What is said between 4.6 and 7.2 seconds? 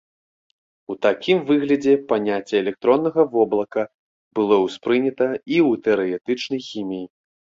ўспрынята і ў тэарэтычнай хіміі.